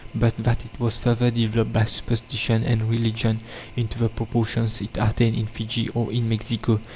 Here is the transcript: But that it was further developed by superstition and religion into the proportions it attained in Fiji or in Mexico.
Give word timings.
But 0.15 0.37
that 0.37 0.65
it 0.65 0.79
was 0.79 0.97
further 0.97 1.29
developed 1.29 1.73
by 1.73 1.85
superstition 1.85 2.63
and 2.63 2.89
religion 2.89 3.39
into 3.75 3.99
the 3.99 4.09
proportions 4.09 4.81
it 4.81 4.97
attained 4.99 5.35
in 5.37 5.45
Fiji 5.45 5.89
or 5.89 6.11
in 6.11 6.27
Mexico. 6.27 6.81